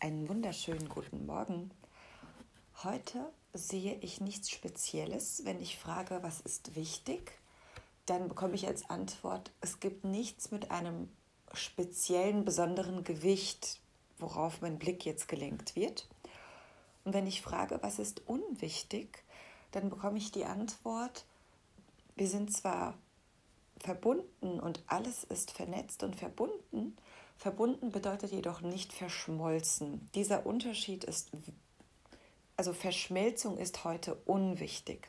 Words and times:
Einen 0.00 0.28
wunderschönen 0.28 0.88
guten 0.88 1.26
Morgen. 1.26 1.72
Heute 2.84 3.32
sehe 3.52 3.96
ich 3.96 4.20
nichts 4.20 4.48
Spezielles. 4.48 5.44
Wenn 5.44 5.60
ich 5.60 5.76
frage, 5.76 6.22
was 6.22 6.40
ist 6.40 6.76
wichtig, 6.76 7.32
dann 8.06 8.28
bekomme 8.28 8.54
ich 8.54 8.68
als 8.68 8.88
Antwort, 8.90 9.50
es 9.60 9.80
gibt 9.80 10.04
nichts 10.04 10.52
mit 10.52 10.70
einem 10.70 11.08
speziellen, 11.52 12.44
besonderen 12.44 13.02
Gewicht, 13.02 13.80
worauf 14.18 14.60
mein 14.60 14.78
Blick 14.78 15.04
jetzt 15.04 15.26
gelenkt 15.26 15.74
wird. 15.74 16.08
Und 17.04 17.12
wenn 17.12 17.26
ich 17.26 17.42
frage, 17.42 17.80
was 17.82 17.98
ist 17.98 18.22
unwichtig, 18.28 19.24
dann 19.72 19.90
bekomme 19.90 20.18
ich 20.18 20.30
die 20.30 20.44
Antwort, 20.44 21.24
wir 22.14 22.28
sind 22.28 22.52
zwar 22.52 22.96
verbunden 23.80 24.60
und 24.60 24.80
alles 24.86 25.24
ist 25.24 25.50
vernetzt 25.50 26.04
und 26.04 26.14
verbunden, 26.14 26.96
Verbunden 27.38 27.92
bedeutet 27.92 28.32
jedoch 28.32 28.62
nicht 28.62 28.92
verschmolzen. 28.92 30.10
Dieser 30.14 30.44
Unterschied 30.44 31.04
ist, 31.04 31.30
also 32.56 32.72
Verschmelzung 32.72 33.58
ist 33.58 33.84
heute 33.84 34.16
unwichtig. 34.26 35.08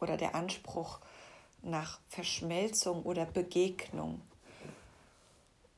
Oder 0.00 0.16
der 0.16 0.36
Anspruch 0.36 1.00
nach 1.62 1.98
Verschmelzung 2.08 3.02
oder 3.02 3.26
Begegnung. 3.26 4.22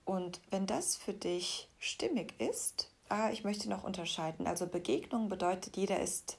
Und 0.04 0.42
wenn 0.50 0.66
das 0.66 0.96
für 0.96 1.14
dich 1.14 1.70
stimmig 1.78 2.38
ist, 2.38 2.90
ah, 3.08 3.30
ich 3.30 3.42
möchte 3.42 3.70
noch 3.70 3.84
unterscheiden. 3.84 4.46
Also 4.46 4.66
Begegnung 4.66 5.30
bedeutet, 5.30 5.78
jeder 5.78 6.00
ist. 6.00 6.36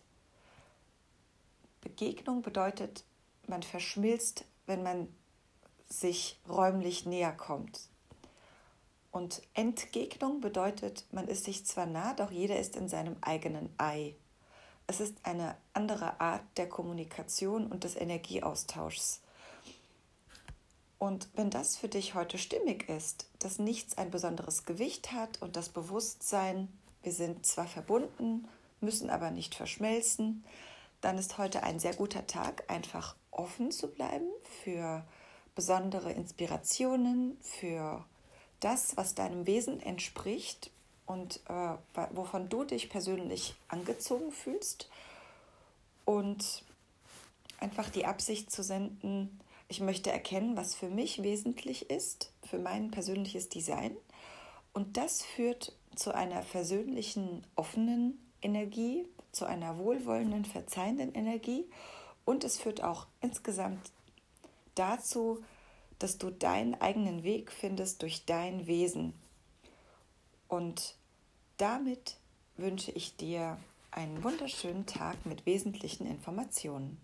Begegnung 1.81 2.43
bedeutet, 2.43 3.03
man 3.47 3.63
verschmilzt, 3.63 4.45
wenn 4.67 4.83
man 4.83 5.07
sich 5.87 6.39
räumlich 6.47 7.07
näher 7.07 7.31
kommt. 7.31 7.89
Und 9.11 9.41
Entgegnung 9.53 10.39
bedeutet, 10.39 11.05
man 11.11 11.27
ist 11.27 11.45
sich 11.45 11.65
zwar 11.65 11.85
nah, 11.85 12.13
doch 12.13 12.31
jeder 12.31 12.59
ist 12.59 12.75
in 12.75 12.87
seinem 12.87 13.15
eigenen 13.21 13.69
Ei. 13.77 14.15
Es 14.87 14.99
ist 14.99 15.17
eine 15.23 15.55
andere 15.73 16.19
Art 16.19 16.43
der 16.57 16.69
Kommunikation 16.69 17.67
und 17.67 17.83
des 17.83 17.95
Energieaustauschs. 17.95 19.21
Und 20.99 21.29
wenn 21.33 21.49
das 21.49 21.77
für 21.77 21.87
dich 21.87 22.13
heute 22.13 22.37
stimmig 22.37 22.89
ist, 22.89 23.29
dass 23.39 23.57
nichts 23.57 23.97
ein 23.97 24.11
besonderes 24.11 24.65
Gewicht 24.65 25.13
hat 25.13 25.41
und 25.41 25.55
das 25.55 25.69
Bewusstsein, 25.69 26.67
wir 27.03 27.13
sind 27.13 27.45
zwar 27.45 27.67
verbunden, 27.67 28.47
müssen 28.81 29.09
aber 29.09 29.31
nicht 29.31 29.55
verschmelzen, 29.55 30.43
dann 31.01 31.17
ist 31.17 31.37
heute 31.37 31.63
ein 31.63 31.79
sehr 31.79 31.93
guter 31.93 32.27
Tag, 32.27 32.69
einfach 32.69 33.15
offen 33.31 33.71
zu 33.71 33.87
bleiben 33.87 34.27
für 34.63 35.05
besondere 35.55 36.11
Inspirationen, 36.11 37.37
für 37.41 38.05
das, 38.59 38.97
was 38.97 39.15
deinem 39.15 39.45
Wesen 39.45 39.81
entspricht 39.81 40.71
und 41.05 41.39
äh, 41.47 41.75
wovon 42.11 42.49
du 42.49 42.63
dich 42.63 42.89
persönlich 42.89 43.55
angezogen 43.67 44.31
fühlst 44.31 44.89
und 46.05 46.63
einfach 47.59 47.89
die 47.89 48.05
Absicht 48.05 48.51
zu 48.51 48.63
senden, 48.63 49.39
ich 49.67 49.79
möchte 49.79 50.11
erkennen, 50.11 50.57
was 50.57 50.73
für 50.73 50.89
mich 50.89 51.21
wesentlich 51.21 51.89
ist, 51.89 52.31
für 52.43 52.57
mein 52.57 52.89
persönliches 52.89 53.49
Design. 53.49 53.95
Und 54.73 54.97
das 54.97 55.23
führt 55.23 55.73
zu 55.95 56.13
einer 56.13 56.41
versöhnlichen, 56.41 57.45
offenen 57.55 58.17
Energie, 58.41 59.05
zu 59.31 59.45
einer 59.45 59.77
wohlwollenden, 59.77 60.45
verzeihenden 60.45 61.13
Energie. 61.13 61.65
Und 62.25 62.43
es 62.43 62.59
führt 62.59 62.83
auch 62.83 63.05
insgesamt 63.21 63.91
dazu, 64.73 65.43
dass 65.99 66.17
du 66.17 66.29
deinen 66.31 66.75
eigenen 66.75 67.23
Weg 67.23 67.51
findest 67.51 68.01
durch 68.01 68.25
dein 68.25 68.67
Wesen. 68.67 69.13
Und 70.47 70.95
damit 71.57 72.17
wünsche 72.57 72.91
ich 72.91 73.15
dir 73.15 73.57
einen 73.91 74.23
wunderschönen 74.23 74.85
Tag 74.85 75.25
mit 75.25 75.45
wesentlichen 75.45 76.07
Informationen. 76.07 76.97